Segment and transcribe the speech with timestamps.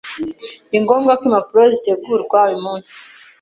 [0.69, 2.91] Ni ngombwa ko impapuro zitegurwa uyu munsi.